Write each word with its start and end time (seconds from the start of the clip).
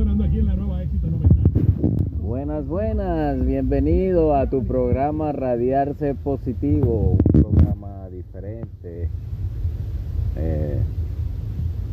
aquí 0.00 0.38
en 0.38 0.46
la 0.46 0.56
nueva 0.56 0.82
éxito 0.82 1.08
90. 1.08 1.34
Buenas, 2.22 2.66
buenas, 2.66 3.44
bienvenido 3.44 4.34
a 4.34 4.48
tu 4.48 4.64
programa 4.64 5.30
Radiarse 5.30 6.14
Positivo, 6.14 7.18
un 7.34 7.42
programa 7.42 8.08
diferente. 8.08 9.10
Eh, 10.36 10.78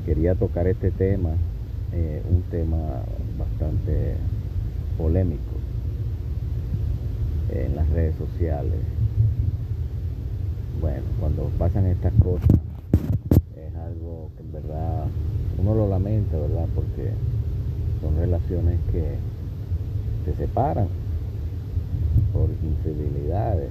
quería 0.05 0.35
tocar 0.35 0.67
este 0.67 0.89
tema, 0.89 1.31
eh, 1.91 2.21
un 2.31 2.43
tema 2.43 2.77
bastante 3.37 4.15
polémico 4.97 5.57
en 7.53 7.75
las 7.75 7.89
redes 7.89 8.15
sociales. 8.15 8.79
Bueno, 10.79 11.03
cuando 11.19 11.51
pasan 11.59 11.87
estas 11.87 12.13
cosas 12.23 12.57
es 13.57 13.75
algo 13.75 14.31
que 14.37 14.43
en 14.43 14.51
verdad 14.53 15.03
uno 15.57 15.75
lo 15.75 15.89
lamenta, 15.89 16.37
¿verdad? 16.37 16.67
Porque 16.73 17.11
son 18.01 18.17
relaciones 18.17 18.79
que 18.91 19.15
se 20.25 20.35
separan 20.35 20.87
por 22.33 22.49
infidelidades, 22.49 23.69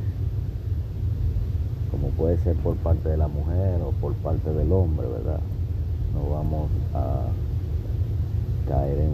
como 1.90 2.08
puede 2.08 2.38
ser 2.38 2.56
por 2.56 2.76
parte 2.76 3.08
de 3.08 3.16
la 3.16 3.28
mujer 3.28 3.80
o 3.82 3.90
por 3.92 4.14
parte 4.14 4.52
del 4.52 4.72
hombre, 4.72 5.06
¿verdad? 5.06 5.40
No 6.14 6.30
vamos 6.30 6.70
a 6.94 7.26
caer 8.68 8.98
en 8.98 9.12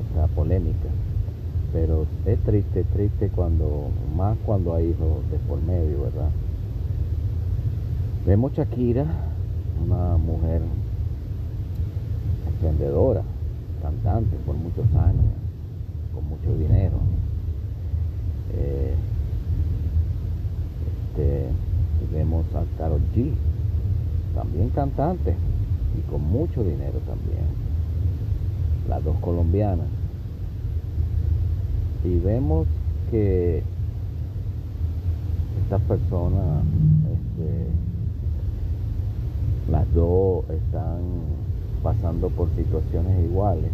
esta 0.00 0.26
polémica, 0.28 0.88
pero 1.72 2.06
es 2.26 2.38
triste, 2.40 2.84
triste 2.84 3.30
cuando, 3.34 3.88
más 4.16 4.36
cuando 4.44 4.74
hay 4.74 4.90
hijos 4.90 5.30
de 5.30 5.38
por 5.38 5.60
medio, 5.62 6.02
¿verdad? 6.02 6.30
Vemos 8.26 8.52
Shakira, 8.52 9.04
una 9.84 10.16
mujer 10.16 10.60
emprendedora, 12.62 13.22
cantante 13.82 14.36
por 14.46 14.54
muchos 14.54 14.86
años, 14.94 15.34
con 16.14 16.28
mucho 16.28 16.56
dinero. 16.56 16.98
Eh, 18.54 18.94
este, 21.10 21.48
vemos 22.12 22.46
a 22.54 22.62
Karol 22.78 23.00
G, 23.16 23.32
también 24.36 24.68
cantante 24.68 25.34
y 25.98 26.10
con 26.10 26.22
mucho 26.22 26.62
dinero 26.62 27.00
también. 27.04 27.46
Las 28.88 29.02
dos 29.02 29.16
colombianas. 29.20 29.88
Y 32.04 32.18
vemos 32.20 32.68
que 33.10 33.64
estas 35.64 35.80
personas, 35.82 36.64
este, 37.12 37.66
las 39.70 39.92
dos 39.94 40.44
están 40.50 41.00
pasando 41.82 42.28
por 42.30 42.48
situaciones 42.56 43.24
iguales 43.24 43.70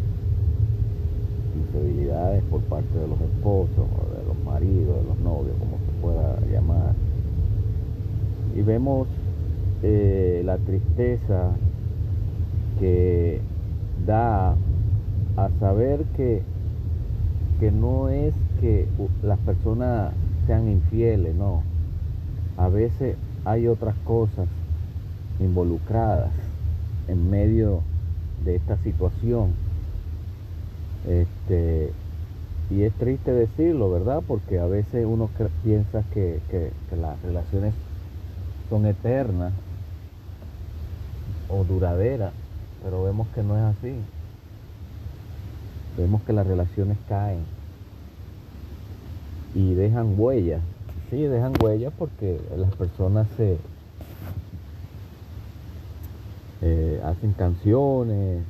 infidelidades 1.59 2.43
por 2.45 2.61
parte 2.63 2.99
de 2.99 3.07
los 3.07 3.21
esposos 3.21 3.87
de 4.17 4.27
los 4.27 4.45
maridos, 4.45 4.97
de 4.97 5.09
los 5.09 5.19
novios, 5.21 5.57
como 5.59 5.79
se 5.79 6.01
pueda 6.01 6.41
llamar. 6.53 6.95
Y 8.57 8.63
vemos 8.63 9.09
eh, 9.83 10.43
la 10.45 10.59
tristeza 10.59 11.51
que 12.79 13.41
da 14.07 14.55
a 15.37 15.51
saber 15.61 16.05
que, 16.17 16.43
que 17.61 17.71
no 17.71 18.09
es 18.09 18.35
que 18.61 18.87
las 19.23 19.39
personas 19.41 20.13
sean 20.47 20.69
infieles, 20.69 21.35
no. 21.35 21.63
A 22.57 22.69
veces 22.69 23.17
hay 23.45 23.69
otras 23.69 23.95
cosas 24.05 24.49
involucradas 25.41 26.31
en 27.07 27.31
medio 27.31 27.83
de 28.45 28.57
esta 28.57 28.77
situación 28.79 29.53
este, 31.07 31.91
y 32.71 32.83
es 32.83 32.93
triste 32.95 33.33
decirlo, 33.33 33.91
¿verdad? 33.91 34.23
Porque 34.27 34.59
a 34.59 34.67
veces 34.67 35.07
uno 35.07 35.31
piensa 35.65 36.03
que, 36.13 36.41
las 37.01 37.21
relaciones 37.23 37.73
son 38.69 38.85
eternas 38.85 39.53
o 41.49 41.65
duraderas, 41.65 42.33
pero 42.85 43.05
vemos 43.05 43.27
que 43.29 43.43
no 43.43 43.57
es 43.57 43.77
así. 43.77 43.95
Vemos 45.97 46.23
que 46.23 46.33
las 46.35 46.47
relaciones 46.47 46.99
caen 47.09 47.41
y 49.55 49.73
dejan 49.75 50.15
huellas. 50.19 50.61
Sí, 51.09 51.23
dejan 51.23 51.55
huellas 51.63 51.93
porque 51.99 52.39
las 52.55 52.75
personas 52.75 53.27
se 53.39 53.57
eh, 56.63 57.01
hacen 57.05 57.33
canciones, 57.33 58.43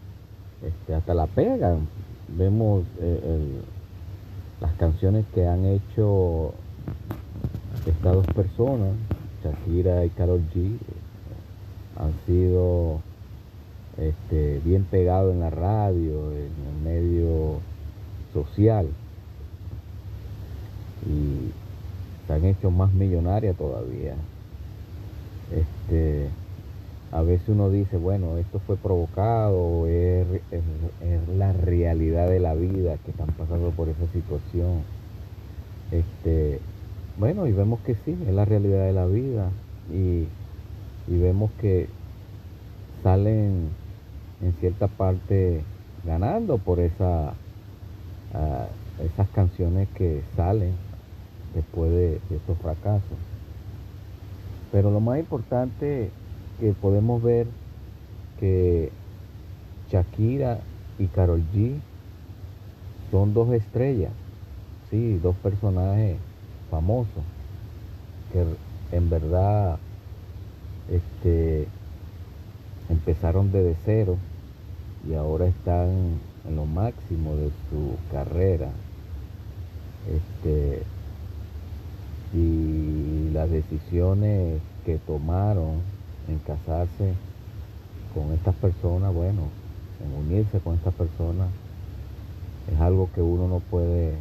este, 0.62 0.94
hasta 0.94 1.14
la 1.14 1.26
pegan 1.26 1.86
vemos 2.28 2.84
eh, 3.00 3.60
las 4.60 4.72
canciones 4.74 5.24
que 5.34 5.46
han 5.46 5.64
hecho 5.64 6.52
estas 7.86 8.14
dos 8.14 8.26
personas, 8.26 8.92
Shakira 9.42 10.04
y 10.04 10.10
Karol 10.10 10.42
G, 10.54 10.76
han 11.96 12.12
sido 12.26 13.00
este, 13.96 14.60
bien 14.64 14.84
pegados 14.84 15.32
en 15.32 15.40
la 15.40 15.50
radio, 15.50 16.32
en 16.32 16.52
el 16.68 16.82
medio 16.84 17.60
social 18.32 18.88
y 21.06 21.50
se 22.26 22.32
han 22.32 22.44
hecho 22.44 22.70
más 22.70 22.92
millonarias 22.92 23.56
todavía. 23.56 24.14
Este, 25.50 26.28
a 27.10 27.22
veces 27.22 27.48
uno 27.48 27.70
dice, 27.70 27.96
bueno, 27.96 28.36
esto 28.36 28.60
fue 28.60 28.76
provocado, 28.76 29.86
es, 29.86 30.26
la 31.36 31.52
realidad 31.52 32.28
de 32.28 32.40
la 32.40 32.54
vida 32.54 32.96
que 33.04 33.12
están 33.12 33.28
pasando 33.28 33.70
por 33.70 33.88
esa 33.88 34.06
situación. 34.12 34.82
Este, 35.90 36.60
bueno, 37.18 37.46
y 37.46 37.52
vemos 37.52 37.80
que 37.80 37.94
sí, 38.04 38.16
es 38.26 38.34
la 38.34 38.44
realidad 38.44 38.84
de 38.84 38.92
la 38.92 39.06
vida 39.06 39.50
y, 39.92 40.26
vemos 41.08 41.50
que 41.58 41.88
salen 43.02 43.70
en 44.42 44.52
cierta 44.60 44.86
parte 44.86 45.62
ganando 46.04 46.58
por 46.58 46.78
esa, 46.80 47.32
ah, 48.34 48.66
esas 49.02 49.28
canciones 49.30 49.88
que 49.94 50.22
salen 50.36 50.74
después 51.54 51.90
de, 51.90 52.20
de 52.28 52.36
estos 52.36 52.58
fracasos. 52.58 53.18
Pero 54.70 54.90
lo 54.90 55.00
más 55.00 55.18
importante 55.18 56.10
que 56.60 56.72
podemos 56.72 57.22
ver 57.22 57.46
que 58.40 58.90
Shakira 59.90 60.60
y 60.98 61.06
Carol 61.06 61.42
G 61.54 61.76
son 63.10 63.34
dos 63.34 63.52
estrellas, 63.52 64.12
sí, 64.90 65.18
dos 65.22 65.36
personajes 65.36 66.16
famosos 66.70 67.24
que 68.32 68.44
en 68.96 69.10
verdad 69.10 69.78
este, 70.90 71.66
empezaron 72.88 73.52
desde 73.52 73.76
cero 73.84 74.16
y 75.08 75.14
ahora 75.14 75.46
están 75.46 76.18
en 76.46 76.56
lo 76.56 76.66
máximo 76.66 77.36
de 77.36 77.50
su 77.70 77.96
carrera. 78.10 78.68
Este, 80.08 80.82
y 82.34 83.30
las 83.32 83.50
decisiones 83.50 84.60
que 84.84 84.98
tomaron 84.98 85.80
en 86.28 86.38
casarse 86.40 87.14
con 88.14 88.32
estas 88.32 88.54
personas, 88.56 89.14
bueno, 89.14 89.42
en 90.04 90.30
unirse 90.30 90.60
con 90.60 90.74
estas 90.74 90.94
personas, 90.94 91.48
es 92.72 92.80
algo 92.80 93.08
que 93.14 93.22
uno 93.22 93.48
no 93.48 93.60
puede 93.70 94.12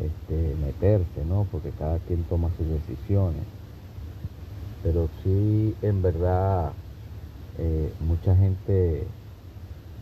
este, 0.00 0.54
meterse, 0.64 1.24
¿no? 1.28 1.46
Porque 1.50 1.70
cada 1.78 1.98
quien 2.00 2.22
toma 2.24 2.50
sus 2.56 2.66
decisiones. 2.68 3.42
Pero 4.82 5.08
sí, 5.22 5.74
en 5.82 6.02
verdad, 6.02 6.72
eh, 7.58 7.92
mucha 8.00 8.34
gente 8.36 9.04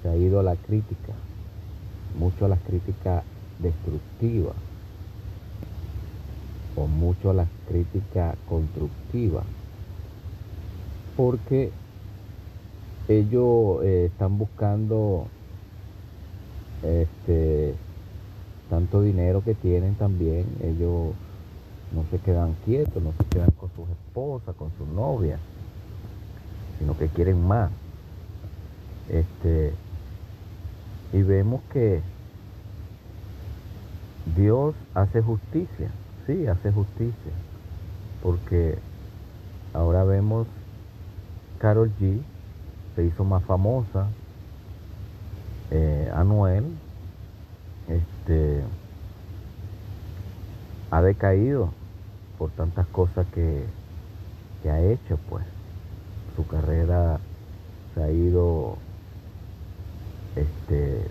se 0.03 0.09
ha 0.09 0.17
ido 0.17 0.41
a 0.41 0.43
la 0.43 0.57
crítica, 0.57 1.15
mucho 2.19 2.45
a 2.45 2.49
la 2.49 2.57
crítica 2.57 3.23
destructiva 3.59 4.53
o 6.77 6.87
mucho 6.87 7.31
a 7.31 7.35
la 7.35 7.47
crítica 7.69 8.35
constructiva 8.49 9.43
porque 11.19 11.73
ellos 13.09 13.83
eh, 13.83 14.05
están 14.05 14.39
buscando 14.39 15.27
este 16.85 17.75
tanto 18.71 19.03
dinero 19.03 19.43
que 19.43 19.57
tienen 19.57 19.97
también, 19.97 20.47
ellos 20.63 21.17
no 21.93 22.05
se 22.13 22.19
quedan 22.19 22.55
quietos, 22.65 23.03
no 23.03 23.13
se 23.19 23.25
quedan 23.31 23.51
con 23.59 23.69
sus 23.71 23.89
esposas, 23.89 24.55
con 24.55 24.71
sus 24.79 24.87
novias, 24.95 25.41
sino 26.79 26.97
que 26.97 27.09
quieren 27.09 27.45
más. 27.45 27.73
Este, 29.09 29.73
y 31.13 31.23
vemos 31.23 31.63
que 31.73 32.01
Dios 34.37 34.77
hace 34.95 35.21
justicia, 35.21 35.91
sí, 36.29 36.47
hace 36.47 36.71
justicia, 36.71 37.33
porque 38.23 38.79
ahora 39.75 40.05
vemos 40.05 40.47
Carol 41.59 41.91
G 42.01 42.21
se 42.97 43.05
hizo 43.05 43.25
más 43.25 43.45
famosa 43.45 44.09
eh, 45.71 46.11
Anuel 46.15 46.65
este, 47.89 48.63
ha 50.91 51.03
decaído 51.03 51.71
por 52.39 52.51
tantas 52.51 52.87
cosas 52.89 53.27
que, 53.35 53.65
que 54.63 54.71
ha 54.71 54.81
hecho, 54.81 55.19
pues. 55.29 55.45
Su 56.37 56.47
carrera 56.47 57.19
se 57.95 58.03
ha 58.03 58.11
ido 58.11 58.77
este, 60.37 61.05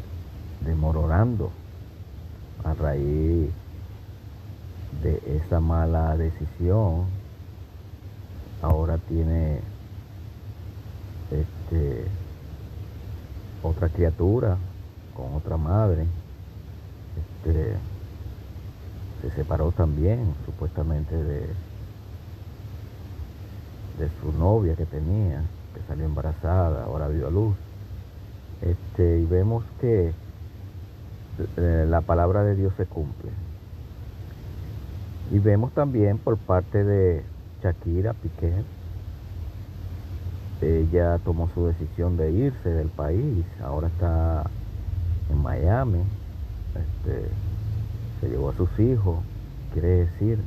demorando 0.62 1.52
a 2.64 2.74
raíz 2.74 3.50
de 5.04 5.22
esa 5.26 5.60
mala 5.60 6.16
decisión. 6.16 7.06
Ahora 8.62 8.98
tiene 9.10 9.60
este, 11.68 12.06
otra 13.62 13.90
criatura 13.90 14.58
con 15.16 15.34
otra 15.36 15.58
madre. 15.58 16.06
Este, 17.18 17.76
se 19.22 19.32
separó 19.32 19.72
también 19.72 20.34
supuestamente 20.46 21.16
de, 21.16 21.40
de 24.00 24.10
su 24.22 24.32
novia 24.38 24.76
que 24.76 24.86
tenía, 24.86 25.42
que 25.74 25.82
salió 25.88 26.06
embarazada, 26.06 26.86
ahora 26.86 27.10
dio 27.10 27.28
a 27.28 27.32
luz. 27.32 27.56
Este, 28.62 29.20
y 29.20 29.26
vemos 29.26 29.64
que 29.82 30.14
eh, 31.58 31.86
la 31.88 32.02
palabra 32.02 32.44
de 32.44 32.56
Dios 32.56 32.74
se 32.78 32.86
cumple. 32.86 33.32
Y 35.32 35.40
vemos 35.40 35.74
también 35.74 36.18
por 36.20 36.38
parte 36.38 36.84
de 36.84 37.24
Shakira 37.62 38.14
Piqué, 38.14 38.54
ella 40.62 41.20
tomó 41.20 41.50
su 41.54 41.68
decisión 41.68 42.18
de 42.18 42.32
irse 42.32 42.70
del 42.70 42.88
país, 42.88 43.46
ahora 43.64 43.88
está 43.88 44.50
en 45.30 45.38
Miami, 45.42 46.02
este, 46.76 47.30
se 48.20 48.30
llevó 48.30 48.50
a 48.50 48.56
sus 48.56 48.80
hijos, 48.80 49.18
quiere 49.74 50.06
decir 50.06 50.40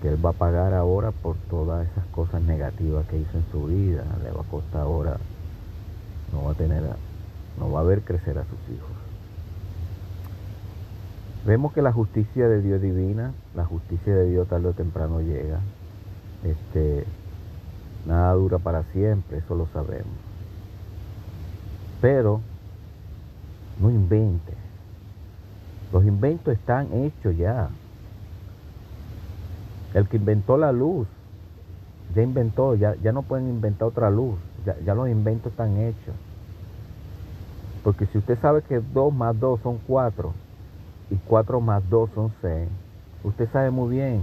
que 0.00 0.08
él 0.08 0.24
va 0.24 0.30
a 0.30 0.34
pagar 0.34 0.74
ahora 0.74 1.10
por 1.10 1.36
todas 1.50 1.88
esas 1.88 2.06
cosas 2.06 2.42
negativas 2.42 3.06
que 3.06 3.18
hizo 3.18 3.38
en 3.38 3.44
su 3.50 3.66
vida, 3.66 4.04
le 4.22 4.30
va 4.30 4.42
a 4.42 4.50
costar 4.50 4.82
ahora, 4.82 5.16
no 6.32 6.44
va 6.44 6.52
a 6.52 6.54
tener, 6.54 6.82
no 7.58 7.72
va 7.72 7.80
a 7.80 7.84
ver 7.84 8.02
crecer 8.02 8.38
a 8.38 8.44
sus 8.44 8.76
hijos. 8.76 8.90
Vemos 11.46 11.72
que 11.72 11.82
la 11.82 11.92
justicia 11.92 12.48
de 12.48 12.62
Dios 12.62 12.80
divina, 12.80 13.32
la 13.54 13.64
justicia 13.64 14.14
de 14.14 14.30
Dios 14.30 14.48
tarde 14.48 14.68
o 14.68 14.72
temprano 14.72 15.20
llega. 15.20 15.60
Este, 16.42 17.04
nada 18.06 18.32
dura 18.34 18.58
para 18.58 18.82
siempre, 18.84 19.38
eso 19.38 19.54
lo 19.54 19.66
sabemos. 19.72 20.14
Pero 22.00 22.40
no 23.80 23.90
invente. 23.90 24.52
Los 25.92 26.04
inventos 26.04 26.54
están 26.54 26.92
hechos 26.92 27.36
ya. 27.36 27.68
El 29.94 30.08
que 30.08 30.16
inventó 30.16 30.56
la 30.56 30.72
luz, 30.72 31.06
ya 32.14 32.22
inventó, 32.22 32.74
ya, 32.74 32.96
ya 32.96 33.12
no 33.12 33.22
pueden 33.22 33.48
inventar 33.48 33.88
otra 33.88 34.10
luz. 34.10 34.36
Ya, 34.84 34.94
los 34.94 35.08
inventos 35.08 35.52
están 35.52 35.76
hechos. 35.76 36.14
Porque 37.82 38.06
si 38.06 38.18
usted 38.18 38.38
sabe 38.40 38.62
que 38.62 38.80
2 38.80 39.12
más 39.12 39.38
2 39.38 39.60
son 39.62 39.78
4 39.86 40.32
y 41.10 41.16
4 41.16 41.60
más 41.60 41.88
2 41.90 42.10
son 42.14 42.32
6, 42.40 42.68
usted 43.24 43.48
sabe 43.52 43.70
muy 43.70 43.94
bien 43.94 44.22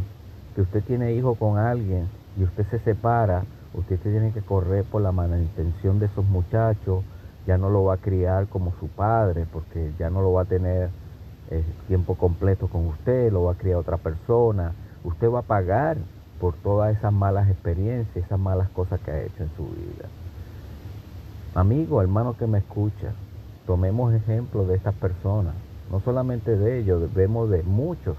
que 0.56 0.62
usted 0.62 0.84
tiene 0.84 1.14
hijo 1.14 1.36
con 1.36 1.58
alguien 1.58 2.08
y 2.38 2.44
usted 2.44 2.66
se 2.70 2.80
separa, 2.80 3.44
usted 3.74 4.00
tiene 4.00 4.32
que 4.32 4.42
correr 4.42 4.84
por 4.84 5.02
la 5.02 5.12
manutención 5.12 6.00
de 6.00 6.08
esos 6.08 6.26
muchachos, 6.26 7.04
ya 7.48 7.58
no 7.58 7.70
lo 7.70 7.86
va 7.86 7.96
a 7.96 7.98
criar 7.98 8.48
como 8.48 8.74
su 8.80 8.88
padre, 8.88 9.46
porque 9.52 9.92
ya 9.98 10.10
no 10.10 10.22
lo 10.22 10.34
va 10.34 10.44
a 10.44 10.46
tener 10.46 10.90
eh, 11.50 11.64
tiempo 11.88 12.16
completo 12.16 12.68
con 12.68 12.88
usted, 12.88 13.32
lo 13.32 13.44
va 13.44 13.54
a 13.54 13.58
criar 13.58 13.78
otra 13.78 13.98
persona, 13.98 14.74
usted 15.04 15.30
va 15.30 15.40
a 15.40 15.44
pagar 15.44 15.98
por 16.40 16.56
todas 16.56 16.96
esas 16.98 17.14
malas 17.14 17.50
experiencias, 17.50 18.26
esas 18.26 18.40
malas 18.40 18.70
cosas 18.70 19.00
que 19.02 19.12
ha 19.12 19.22
hecho 19.22 19.44
en 19.44 19.50
su 19.56 19.64
vida. 19.64 20.08
Amigo, 21.54 22.02
hermano 22.02 22.36
que 22.38 22.48
me 22.48 22.60
escucha, 22.60 23.14
tomemos 23.66 24.14
ejemplo 24.14 24.66
de 24.66 24.76
estas 24.76 24.96
personas, 24.96 25.54
no 25.92 26.00
solamente 26.00 26.58
de 26.58 26.80
ellos, 26.80 27.14
vemos 27.14 27.50
de 27.50 27.64
muchos, 27.64 28.16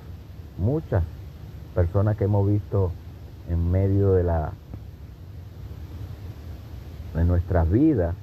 muchas 0.59 1.03
personas 1.75 2.17
que 2.17 2.25
hemos 2.25 2.47
visto 2.47 2.93
en 3.49 3.71
medio 3.71 4.13
de 4.13 4.25
la 4.25 4.53
de 7.15 7.25
nuestras 7.25 7.71
vidas 7.71 8.15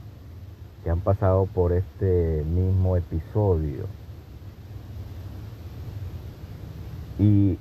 que 0.83 0.89
han 0.89 1.01
pasado 1.01 1.45
por 1.45 1.74
este 1.74 2.44
mismo 2.45 2.97
episodio. 2.97 3.86
Y 7.19 7.57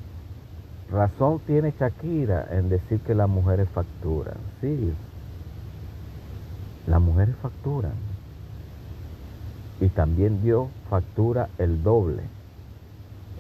razón 0.91 1.41
tiene 1.47 1.75
Shakira 1.79 2.47
en 2.53 2.69
decir 2.69 3.01
que 3.01 3.15
las 3.15 3.29
mujeres 3.29 3.69
facturan. 3.71 4.37
Sí, 4.61 4.93
las 6.87 7.01
mujeres 7.01 7.35
facturan. 7.43 7.93
Y 9.81 9.89
también 9.89 10.43
Dios 10.43 10.69
factura 10.89 11.49
el 11.59 11.83
doble. 11.83 12.23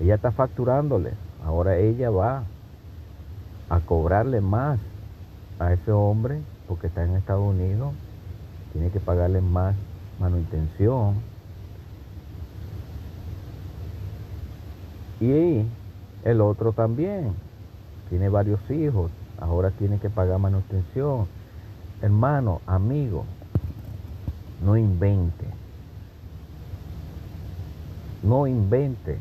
Ella 0.00 0.16
está 0.16 0.32
facturándole. 0.32 1.12
Ahora 1.44 1.76
ella 1.76 2.10
va 2.10 2.44
a 3.70 3.80
cobrarle 3.80 4.40
más 4.40 4.78
a 5.58 5.72
ese 5.72 5.92
hombre 5.92 6.40
porque 6.68 6.88
está 6.88 7.02
en 7.02 7.16
Estados 7.16 7.44
Unidos, 7.44 7.94
tiene 8.72 8.90
que 8.90 9.00
pagarle 9.00 9.40
más 9.40 9.74
manutención. 10.20 11.14
Y 15.20 15.64
el 16.24 16.40
otro 16.40 16.72
también, 16.72 17.32
tiene 18.10 18.28
varios 18.28 18.60
hijos, 18.70 19.10
ahora 19.40 19.70
tiene 19.70 19.98
que 19.98 20.10
pagar 20.10 20.38
manutención. 20.38 21.26
Hermano, 22.02 22.60
amigo, 22.66 23.24
no 24.64 24.76
invente. 24.76 25.46
No 28.22 28.46
invente. 28.46 29.18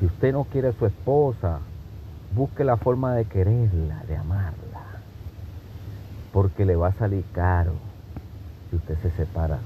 Si 0.00 0.06
usted 0.06 0.32
no 0.32 0.44
quiere 0.44 0.68
a 0.68 0.72
su 0.72 0.86
esposa, 0.86 1.60
busque 2.34 2.64
la 2.64 2.76
forma 2.76 3.14
de 3.14 3.26
quererla, 3.26 4.02
de 4.08 4.16
amarla 4.16 4.63
porque 6.34 6.64
le 6.64 6.74
va 6.74 6.88
a 6.88 6.92
salir 6.94 7.24
caro 7.32 7.74
si 8.68 8.74
usted 8.74 8.98
se 9.02 9.10
separa. 9.12 9.60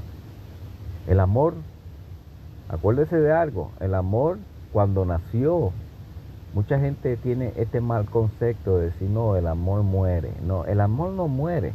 El 1.07 1.19
amor, 1.19 1.55
acuérdese 2.69 3.17
de 3.17 3.33
algo, 3.33 3.73
el 3.81 3.95
amor 3.95 4.37
cuando 4.71 5.07
nació, 5.07 5.73
mucha 6.53 6.79
gente 6.79 7.17
tiene 7.17 7.55
este 7.57 7.81
mal 7.81 8.05
concepto 8.05 8.77
de 8.77 8.91
decir, 8.91 9.09
no, 9.09 9.35
el 9.37 9.47
amor 9.47 9.83
muere. 9.83 10.31
No, 10.47 10.67
el 10.67 10.83
amor 10.83 11.13
no 11.13 11.27
muere, 11.27 11.73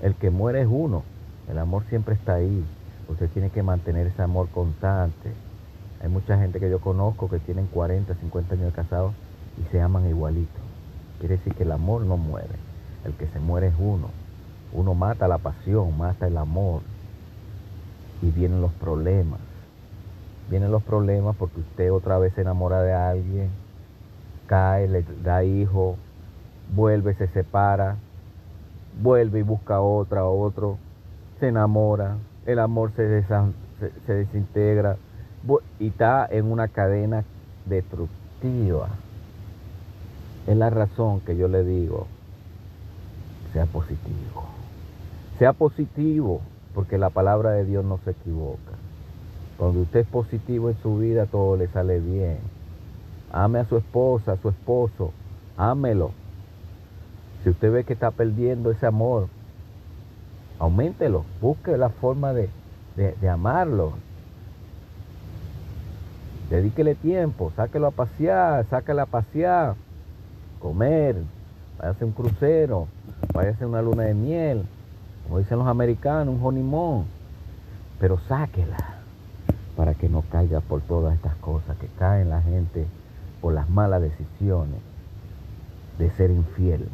el 0.00 0.14
que 0.14 0.30
muere 0.30 0.62
es 0.62 0.68
uno, 0.70 1.02
el 1.50 1.58
amor 1.58 1.84
siempre 1.90 2.14
está 2.14 2.36
ahí. 2.36 2.64
Usted 3.08 3.28
tiene 3.28 3.50
que 3.50 3.62
mantener 3.62 4.06
ese 4.06 4.22
amor 4.22 4.48
constante. 4.48 5.30
Hay 6.02 6.08
mucha 6.08 6.38
gente 6.38 6.58
que 6.58 6.70
yo 6.70 6.80
conozco 6.80 7.28
que 7.28 7.38
tienen 7.38 7.66
40, 7.66 8.14
50 8.14 8.54
años 8.54 8.66
de 8.68 8.72
casados 8.72 9.12
y 9.60 9.70
se 9.70 9.82
aman 9.82 10.08
igualito. 10.08 10.58
Quiere 11.20 11.36
decir 11.36 11.54
que 11.54 11.64
el 11.64 11.72
amor 11.72 12.00
no 12.06 12.16
muere, 12.16 12.54
el 13.04 13.12
que 13.12 13.26
se 13.26 13.38
muere 13.38 13.66
es 13.66 13.74
uno. 13.78 14.21
Uno 14.72 14.94
mata 14.94 15.28
la 15.28 15.38
pasión, 15.38 15.96
mata 15.96 16.26
el 16.26 16.36
amor 16.36 16.82
y 18.22 18.30
vienen 18.30 18.60
los 18.60 18.72
problemas. 18.72 19.40
Vienen 20.48 20.70
los 20.70 20.82
problemas 20.82 21.36
porque 21.36 21.60
usted 21.60 21.92
otra 21.92 22.18
vez 22.18 22.32
se 22.34 22.40
enamora 22.40 22.82
de 22.82 22.92
alguien, 22.92 23.50
cae, 24.46 24.88
le 24.88 25.04
da 25.22 25.44
hijo, 25.44 25.96
vuelve, 26.74 27.14
se 27.14 27.28
separa, 27.28 27.96
vuelve 29.02 29.40
y 29.40 29.42
busca 29.42 29.80
otra, 29.80 30.24
otro, 30.24 30.78
se 31.40 31.48
enamora, 31.48 32.16
el 32.46 32.58
amor 32.58 32.92
se, 32.96 33.24
se 34.06 34.14
desintegra 34.14 34.96
y 35.78 35.88
está 35.88 36.26
en 36.30 36.50
una 36.50 36.68
cadena 36.68 37.24
destructiva. 37.66 38.88
Es 40.46 40.56
la 40.56 40.70
razón 40.70 41.20
que 41.20 41.36
yo 41.36 41.48
le 41.48 41.64
digo, 41.64 42.06
sea 43.52 43.66
positivo. 43.66 44.61
Sea 45.42 45.54
positivo, 45.54 46.40
porque 46.72 46.98
la 46.98 47.10
palabra 47.10 47.50
de 47.50 47.64
Dios 47.64 47.84
no 47.84 47.98
se 48.04 48.12
equivoca. 48.12 48.74
Cuando 49.58 49.80
usted 49.80 49.98
es 49.98 50.06
positivo 50.06 50.70
en 50.70 50.76
su 50.84 50.98
vida, 50.98 51.26
todo 51.26 51.56
le 51.56 51.66
sale 51.66 51.98
bien. 51.98 52.38
Ame 53.32 53.58
a 53.58 53.64
su 53.64 53.76
esposa, 53.76 54.34
a 54.34 54.36
su 54.36 54.50
esposo, 54.50 55.10
ámelo. 55.56 56.12
Si 57.42 57.50
usted 57.50 57.72
ve 57.72 57.82
que 57.82 57.92
está 57.92 58.12
perdiendo 58.12 58.70
ese 58.70 58.86
amor, 58.86 59.26
aumentelo, 60.60 61.24
busque 61.40 61.76
la 61.76 61.88
forma 61.88 62.32
de, 62.32 62.48
de, 62.94 63.28
amarlo. 63.28 63.94
Dedíquele 66.50 66.94
tiempo, 66.94 67.50
sáquelo 67.56 67.88
a 67.88 67.90
pasear, 67.90 68.64
sáquela 68.66 69.02
a 69.02 69.06
pasear, 69.06 69.74
comer, 70.60 71.16
váyase 71.80 72.04
un 72.04 72.12
crucero, 72.12 72.86
váyase 73.34 73.66
una 73.66 73.82
luna 73.82 74.04
de 74.04 74.14
miel, 74.14 74.66
como 75.24 75.38
dicen 75.38 75.58
los 75.58 75.66
americanos, 75.66 76.34
un 76.34 76.44
honeymoon. 76.44 77.04
pero 77.98 78.18
sáquela 78.28 79.02
para 79.76 79.94
que 79.94 80.08
no 80.08 80.22
caiga 80.22 80.60
por 80.60 80.80
todas 80.82 81.14
estas 81.14 81.34
cosas 81.36 81.76
que 81.78 81.86
caen 81.98 82.30
la 82.30 82.42
gente 82.42 82.86
por 83.40 83.54
las 83.54 83.68
malas 83.68 84.02
decisiones 84.02 84.80
de 85.98 86.10
ser 86.10 86.30
infiel. 86.30 86.88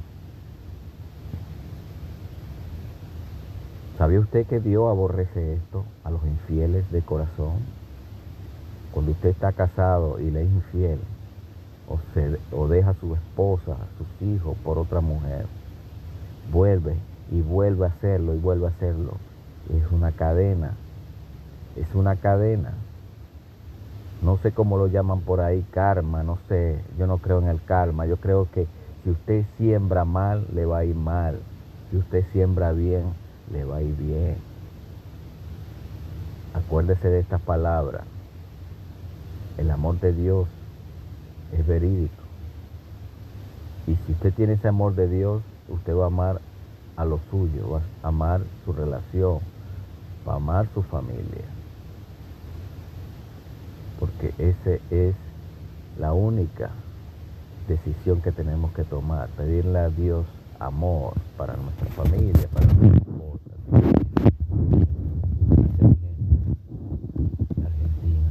¿Sabía 3.97 4.21
usted 4.21 4.47
que 4.47 4.61
Dios 4.61 4.89
aborrece 4.89 5.55
esto 5.55 5.85
a 6.05 6.11
los 6.11 6.25
infieles 6.25 6.91
de 6.93 7.03
corazón? 7.03 7.57
Cuando 8.93 9.13
usted 9.13 9.31
está 9.31 9.53
casado 9.53 10.21
y 10.21 10.31
le 10.31 10.43
es 10.43 10.51
infiel, 10.51 11.01
o, 11.89 11.99
se, 12.15 12.39
o 12.55 12.69
deja 12.69 12.91
a 12.91 12.95
su 12.95 13.15
esposa, 13.15 13.73
a 13.73 13.99
sus 13.99 14.29
hijos 14.29 14.57
por 14.63 14.79
otra 14.79 15.01
mujer, 15.01 15.47
vuelve 16.53 16.95
y 17.31 17.41
vuelve 17.41 17.87
a 17.87 17.89
hacerlo 17.89 18.35
y 18.35 18.39
vuelve 18.39 18.67
a 18.67 18.71
hacerlo. 18.71 19.13
Es 19.71 19.91
una 19.93 20.13
cadena, 20.13 20.73
es 21.77 21.95
una 21.95 22.17
cadena. 22.17 22.73
No 24.23 24.39
sé 24.39 24.53
cómo 24.53 24.79
lo 24.79 24.89
llaman 24.89 25.21
por 25.21 25.41
ahí, 25.41 25.65
karma, 25.71 26.23
no 26.23 26.39
sé, 26.49 26.81
yo 26.99 27.07
no 27.07 27.19
creo 27.19 27.39
en 27.39 27.49
el 27.49 27.63
karma, 27.63 28.07
yo 28.07 28.17
creo 28.17 28.49
que 28.51 28.67
si 29.05 29.11
usted 29.11 29.45
siembra 29.57 30.05
mal, 30.05 30.47
le 30.53 30.67
va 30.67 30.79
a 30.79 30.85
ir 30.85 30.97
mal. 30.97 31.39
Si 31.91 31.97
usted 31.97 32.25
siembra 32.33 32.73
bien, 32.73 33.05
le 33.53 33.65
va 33.65 33.77
a 33.77 33.83
ir 33.83 33.97
bien. 33.97 34.37
Acuérdese 36.55 37.09
de 37.09 37.21
estas 37.21 37.41
palabras. 37.41 38.03
El 39.57 39.71
amor 39.71 40.01
de 40.01 40.13
Dios 40.13 40.49
es 41.57 41.67
verídico. 41.67 42.23
Y 43.87 43.97
si 44.05 44.13
usted 44.13 44.35
tiene 44.35 44.55
ese 44.55 44.69
amor 44.69 44.95
de 44.95 45.09
Dios, 45.09 45.43
usted 45.69 45.95
va 45.97 46.05
a 46.05 46.09
amar 46.09 46.38
a 46.99 47.05
lo 47.05 47.21
suyo, 47.31 47.77
a 48.03 48.09
amar 48.09 48.41
su 48.65 48.73
relación, 48.73 49.39
amar 50.27 50.69
su 50.75 50.83
familia. 50.83 51.47
Porque 54.01 54.35
esa 54.37 54.75
es 54.91 55.15
la 55.99 56.13
única 56.13 56.71
decisión 57.69 58.21
que 58.21 58.33
tenemos 58.33 58.73
que 58.73 58.83
tomar, 58.83 59.29
pedirle 59.31 59.79
a 59.79 59.89
Dios 59.91 60.27
amor 60.59 61.15
para 61.37 61.57
nuestra 61.57 61.87
familia, 61.91 62.49
para 62.53 62.67
esposa. 62.67 63.55
Argentina, 67.65 68.29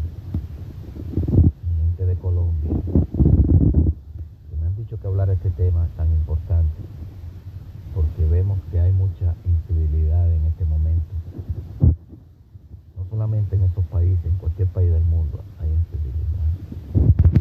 gente 1.79 2.05
de 2.05 2.15
Colombia, 2.15 2.71
que 4.49 4.55
me 4.59 4.67
han 4.67 4.75
dicho 4.75 4.99
que 4.99 5.07
hablar 5.07 5.29
de 5.29 5.35
este 5.35 5.51
tema 5.51 5.87
tan 5.95 6.11
importante, 6.11 6.75
porque 7.95 8.25
vemos 8.25 8.59
que 8.71 8.79
hay 8.79 8.91
mucha 8.91 9.33
infidelidad 9.45 10.31
en 10.31 10.45
este 10.45 10.65
momento. 10.65 11.13
No 12.97 13.05
solamente 13.09 13.55
en 13.55 13.63
estos 13.63 13.85
países, 13.85 14.25
en 14.25 14.37
cualquier 14.37 14.67
país 14.67 14.91
del 14.91 15.03
mundo 15.03 15.39
hay 15.59 15.69
infidelidad. 15.69 16.27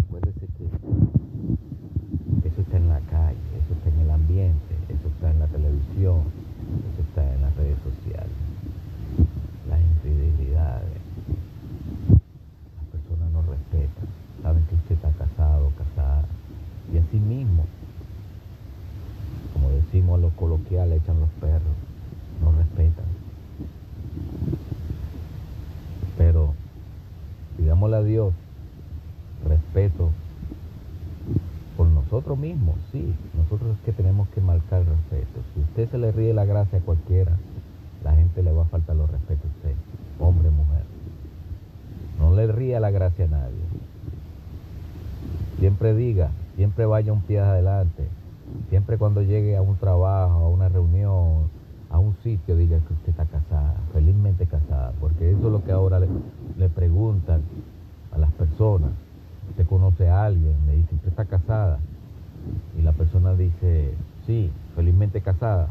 Acuérdese 0.06 0.46
que 0.56 0.64
eso 2.48 2.60
está 2.60 2.76
en 2.76 2.88
la 2.88 3.00
calle, 3.00 3.36
eso 3.62 3.74
está 3.74 3.88
en 3.90 4.00
el 4.00 4.10
ambiente, 4.10 4.74
eso 4.88 5.08
está 5.08 5.30
en 5.30 5.40
la 5.40 5.46
televisión, 5.46 6.22
eso 6.92 7.02
está 7.02 7.34
en 7.34 7.42
las 7.42 7.54
redes 7.56 7.76
sociales. 7.84 8.36
Las 9.68 9.80
infidelidades. 9.80 11.00
Las 12.76 12.86
personas 12.92 13.30
no 13.32 13.42
respetan, 13.42 14.06
saben 14.42 14.64
que 14.64 14.74
usted 14.76 14.94
está 14.94 15.10
casado, 15.12 15.70
casada. 15.76 16.24
Y 16.94 16.98
así 16.98 17.18
mismo, 17.18 17.66
como 19.52 19.70
decimos 19.70 20.18
a 20.18 20.22
los 20.22 20.32
coloquiales, 20.34 21.02
echan 21.02 21.20
los 21.20 21.30
perros, 21.40 21.76
no 22.42 22.52
respetan. 22.52 23.04
Pero, 26.16 26.54
digámosle 27.58 27.96
a 27.96 28.02
Dios, 28.02 28.32
respeto 29.46 30.10
por 31.76 31.86
nosotros 31.88 32.38
mismos, 32.38 32.76
sí, 32.90 33.14
nosotros 33.36 33.76
es 33.76 33.84
que 33.84 33.92
tenemos 33.92 34.28
que 34.28 34.40
marcar 34.40 34.80
el 34.80 34.86
respeto. 34.86 35.40
Si 35.54 35.60
usted 35.76 35.90
se 35.90 35.98
le 35.98 36.10
ríe 36.10 36.32
la 36.32 36.46
gracia 36.46 36.78
a 36.78 36.80
cualquiera, 36.80 37.32
la 38.02 38.14
gente 38.14 38.42
le 38.42 38.50
va 38.50 38.62
a 38.62 38.66
faltar 38.66 38.96
los 38.96 39.10
respetos 39.10 39.44
a 39.44 39.56
usted, 39.56 39.74
hombre, 40.18 40.48
mujer. 40.48 40.80
No 42.18 42.34
le 42.34 42.46
ría 42.46 42.80
la 42.80 42.90
gracia 42.90 43.26
a 43.26 43.28
nadie. 43.28 43.60
Siempre 45.58 45.94
diga, 45.94 46.30
siempre 46.54 46.86
vaya 46.86 47.12
un 47.12 47.20
pie 47.20 47.40
adelante. 47.40 48.08
Siempre 48.70 48.96
cuando 48.96 49.20
llegue 49.20 49.54
a 49.54 49.60
un 49.60 49.76
trabajo, 49.76 50.46
a 50.46 50.48
una 50.48 50.70
reunión, 50.70 51.50
a 51.90 51.98
un 51.98 52.16
sitio, 52.22 52.56
diga 52.56 52.78
que 52.78 52.94
usted 52.94 53.10
está 53.10 53.26
casada, 53.26 53.74
felizmente 53.92 54.46
casada, 54.46 54.94
porque 54.98 55.30
eso 55.30 55.48
es 55.48 55.52
lo 55.52 55.62
que 55.62 55.72
ahora 55.72 56.00
le, 56.00 56.08
le 56.56 56.70
preguntan 56.70 57.42
a 58.12 58.18
las 58.18 58.32
personas. 58.32 58.92
Usted 59.50 59.66
conoce 59.66 60.08
a 60.08 60.24
alguien, 60.24 60.56
le 60.66 60.76
dice, 60.76 60.94
¿usted 60.94 61.08
está 61.08 61.26
casada? 61.26 61.80
Y 62.78 62.80
la 62.80 62.92
persona 62.92 63.34
dice, 63.34 63.92
sí, 64.26 64.50
felizmente 64.74 65.20
casada. 65.20 65.68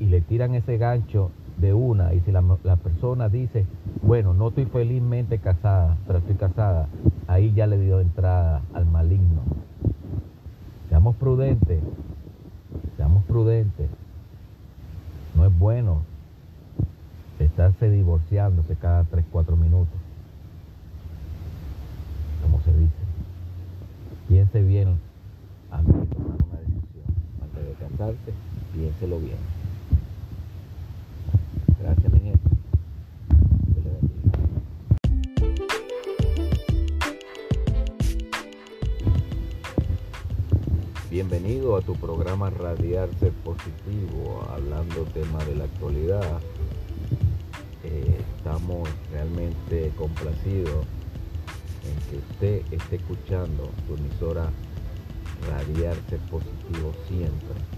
Y 0.00 0.06
le 0.06 0.20
tiran 0.20 0.54
ese 0.54 0.78
gancho 0.78 1.30
de 1.58 1.74
una. 1.74 2.14
Y 2.14 2.20
si 2.20 2.32
la, 2.32 2.42
la 2.64 2.76
persona 2.76 3.28
dice, 3.28 3.66
bueno, 4.02 4.34
no 4.34 4.48
estoy 4.48 4.66
felizmente 4.66 5.38
casada, 5.38 5.96
pero 6.06 6.18
estoy 6.18 6.36
casada, 6.36 6.88
ahí 7.26 7.52
ya 7.54 7.66
le 7.66 7.78
dio 7.78 8.00
entrada 8.00 8.62
al 8.74 8.86
maligno. 8.86 9.42
Seamos 10.88 11.16
prudentes, 11.16 11.82
seamos 12.96 13.24
prudentes. 13.24 13.88
No 15.34 15.44
es 15.44 15.58
bueno 15.58 16.02
estarse 17.38 17.90
divorciándose 17.90 18.76
cada 18.76 19.04
3, 19.04 19.24
4 19.30 19.56
minutos. 19.56 19.94
Como 22.42 22.60
se 22.62 22.72
dice. 22.72 22.92
Piense 24.28 24.62
bien 24.62 24.98
antes 25.70 25.94
de 25.94 26.06
tomar 26.06 26.36
una 26.42 26.60
decisión. 26.60 27.04
Antes 27.42 27.64
piénselo 28.74 29.18
bien. 29.18 29.38
Gracias. 31.80 32.06
Bienvenido 41.16 41.76
a 41.76 41.80
tu 41.80 41.94
programa 41.94 42.50
Radiar 42.50 43.08
Ser 43.18 43.32
Positivo, 43.32 44.46
hablando 44.50 45.04
temas 45.14 45.46
de 45.46 45.54
la 45.54 45.64
actualidad. 45.64 46.40
Eh, 47.84 48.20
estamos 48.36 48.86
realmente 49.10 49.92
complacidos 49.96 50.84
en 51.86 52.10
que 52.10 52.16
usted 52.18 52.62
esté 52.70 52.96
escuchando 52.96 53.70
su 53.86 53.94
emisora 53.94 54.50
Radiar 55.48 55.96
Ser 56.10 56.20
Positivo 56.28 56.92
siempre. 57.08 57.75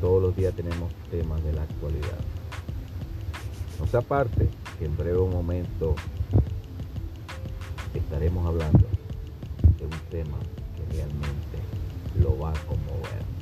Todos 0.00 0.22
los 0.22 0.36
días 0.36 0.54
tenemos 0.54 0.92
temas 1.10 1.42
de 1.44 1.52
la 1.52 1.62
actualidad. 1.62 2.18
No 3.78 3.86
se 3.86 3.98
aparte 3.98 4.48
que 4.78 4.86
en 4.86 4.96
breve 4.96 5.18
momento 5.18 5.94
estaremos 7.92 8.46
hablando 8.46 8.86
de 9.78 9.84
un 9.84 10.00
tema 10.10 10.38
que 10.76 10.94
realmente 10.94 11.58
lo 12.18 12.38
va 12.38 12.50
a 12.50 12.66
conmover. 12.66 13.39